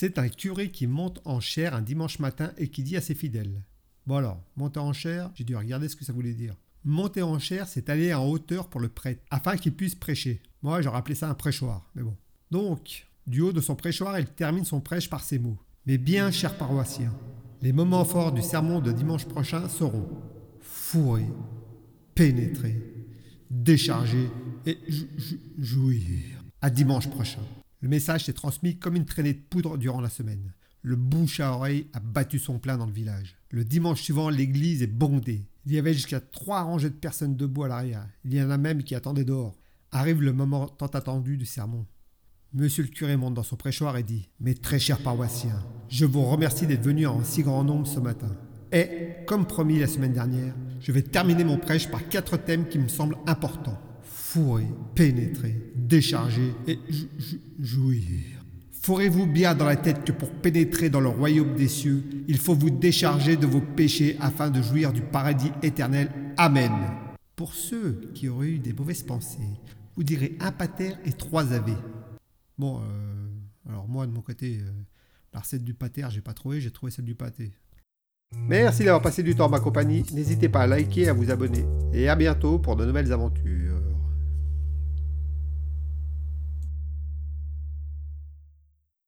C'est 0.00 0.18
un 0.18 0.30
curé 0.30 0.70
qui 0.70 0.86
monte 0.86 1.20
en 1.26 1.40
chair 1.40 1.74
un 1.74 1.82
dimanche 1.82 2.20
matin 2.20 2.52
et 2.56 2.68
qui 2.68 2.82
dit 2.82 2.96
à 2.96 3.02
ses 3.02 3.14
fidèles 3.14 3.62
Bon 4.06 4.16
alors, 4.16 4.42
monter 4.56 4.80
en 4.80 4.94
chair, 4.94 5.30
j'ai 5.34 5.44
dû 5.44 5.54
regarder 5.54 5.90
ce 5.90 5.96
que 5.96 6.06
ça 6.06 6.14
voulait 6.14 6.32
dire. 6.32 6.56
Monter 6.84 7.20
en 7.20 7.38
chair, 7.38 7.68
c'est 7.68 7.90
aller 7.90 8.14
en 8.14 8.26
hauteur 8.26 8.70
pour 8.70 8.80
le 8.80 8.88
prêtre, 8.88 9.22
afin 9.30 9.58
qu'il 9.58 9.74
puisse 9.74 9.94
prêcher. 9.94 10.40
Moi, 10.62 10.80
j'aurais 10.80 10.96
appelé 10.96 11.14
ça 11.14 11.28
un 11.28 11.34
prêchoir, 11.34 11.90
mais 11.94 12.02
bon. 12.02 12.16
Donc, 12.50 13.08
du 13.26 13.42
haut 13.42 13.52
de 13.52 13.60
son 13.60 13.76
prêchoir, 13.76 14.18
il 14.18 14.24
termine 14.24 14.64
son 14.64 14.80
prêche 14.80 15.10
par 15.10 15.22
ces 15.22 15.38
mots. 15.38 15.58
Mais 15.84 15.98
bien, 15.98 16.30
chers 16.30 16.56
paroissiens, 16.56 17.12
les 17.60 17.74
moments 17.74 18.06
forts 18.06 18.32
du 18.32 18.40
sermon 18.40 18.80
de 18.80 18.92
dimanche 18.92 19.26
prochain 19.26 19.68
seront 19.68 20.08
fourrer, 20.62 21.28
pénétrer, 22.14 22.82
décharger 23.50 24.30
et 24.64 24.78
jouir. 25.58 26.40
À 26.62 26.70
dimanche 26.70 27.10
prochain. 27.10 27.42
Le 27.80 27.88
message 27.88 28.26
s'est 28.26 28.34
transmis 28.34 28.76
comme 28.76 28.96
une 28.96 29.06
traînée 29.06 29.32
de 29.32 29.40
poudre 29.40 29.78
durant 29.78 30.02
la 30.02 30.10
semaine. 30.10 30.52
Le 30.82 30.96
bouche 30.96 31.40
à 31.40 31.52
oreille 31.52 31.86
a 31.94 32.00
battu 32.00 32.38
son 32.38 32.58
plein 32.58 32.76
dans 32.76 32.86
le 32.86 32.92
village. 32.92 33.36
Le 33.50 33.64
dimanche 33.64 34.02
suivant, 34.02 34.28
l'église 34.28 34.82
est 34.82 34.86
bondée. 34.86 35.46
Il 35.66 35.72
y 35.72 35.78
avait 35.78 35.94
jusqu'à 35.94 36.20
trois 36.20 36.62
rangées 36.62 36.90
de 36.90 36.94
personnes 36.94 37.36
debout 37.36 37.64
à 37.64 37.68
l'arrière. 37.68 38.06
Il 38.24 38.34
y 38.34 38.42
en 38.42 38.50
a 38.50 38.58
même 38.58 38.82
qui 38.82 38.94
attendaient 38.94 39.24
dehors. 39.24 39.56
Arrive 39.92 40.22
le 40.22 40.32
moment 40.32 40.68
tant 40.68 40.86
attendu 40.86 41.36
du 41.36 41.46
sermon. 41.46 41.86
Monsieur 42.52 42.82
le 42.82 42.88
curé 42.90 43.16
monte 43.16 43.34
dans 43.34 43.42
son 43.42 43.56
prêchoir 43.56 43.96
et 43.96 44.02
dit 44.02 44.28
Mes 44.40 44.54
très 44.54 44.78
chers 44.78 45.02
paroissiens, 45.02 45.64
je 45.88 46.04
vous 46.04 46.24
remercie 46.24 46.66
d'être 46.66 46.82
venus 46.82 47.06
en 47.06 47.24
si 47.24 47.42
grand 47.42 47.64
nombre 47.64 47.86
ce 47.86 48.00
matin. 48.00 48.36
Et, 48.72 48.88
comme 49.26 49.46
promis 49.46 49.78
la 49.78 49.86
semaine 49.86 50.12
dernière, 50.12 50.54
je 50.80 50.92
vais 50.92 51.02
terminer 51.02 51.44
mon 51.44 51.58
prêche 51.58 51.90
par 51.90 52.08
quatre 52.08 52.36
thèmes 52.36 52.68
qui 52.68 52.78
me 52.78 52.88
semblent 52.88 53.18
importants 53.26 53.80
fourrer, 54.30 54.68
pénétrer, 54.94 55.56
décharger 55.74 56.54
et 56.68 56.78
jouir. 57.58 58.04
Fourrez-vous 58.80 59.26
bien 59.26 59.56
dans 59.56 59.64
la 59.64 59.74
tête 59.74 60.04
que 60.04 60.12
pour 60.12 60.30
pénétrer 60.30 60.88
dans 60.88 61.00
le 61.00 61.08
royaume 61.08 61.56
des 61.56 61.66
cieux, 61.66 62.04
il 62.28 62.38
faut 62.38 62.54
vous 62.54 62.70
décharger 62.70 63.36
de 63.36 63.46
vos 63.48 63.60
péchés 63.60 64.16
afin 64.20 64.48
de 64.48 64.62
jouir 64.62 64.92
du 64.92 65.02
paradis 65.02 65.50
éternel. 65.64 66.12
Amen. 66.36 66.70
Pour 67.34 67.54
ceux 67.54 68.12
qui 68.14 68.28
auraient 68.28 68.50
eu 68.50 68.58
des 68.60 68.72
mauvaises 68.72 69.02
pensées, 69.02 69.38
vous 69.96 70.04
direz 70.04 70.36
un 70.38 70.52
pater 70.52 70.92
et 71.04 71.12
trois 71.12 71.52
ave. 71.52 71.76
Bon, 72.56 72.78
euh, 72.78 73.68
alors 73.68 73.88
moi 73.88 74.06
de 74.06 74.12
mon 74.12 74.20
côté, 74.20 74.60
euh, 74.60 74.70
la 75.34 75.40
recette 75.40 75.64
du 75.64 75.74
pater, 75.74 76.06
j'ai 76.10 76.20
pas 76.20 76.34
trouvé, 76.34 76.60
j'ai 76.60 76.70
trouvé 76.70 76.92
celle 76.92 77.04
du 77.04 77.16
pâté. 77.16 77.50
Merci 78.32 78.84
d'avoir 78.84 79.02
passé 79.02 79.24
du 79.24 79.34
temps 79.34 79.46
en 79.46 79.50
ma 79.50 79.58
compagnie. 79.58 80.04
N'hésitez 80.12 80.48
pas 80.48 80.60
à 80.60 80.66
liker 80.68 81.08
à 81.08 81.12
vous 81.14 81.32
abonner. 81.32 81.64
Et 81.92 82.08
à 82.08 82.14
bientôt 82.14 82.60
pour 82.60 82.76
de 82.76 82.86
nouvelles 82.86 83.12
aventures. 83.12 83.59